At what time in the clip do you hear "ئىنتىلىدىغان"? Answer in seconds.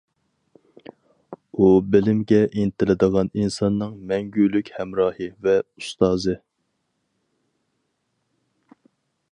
2.61-3.29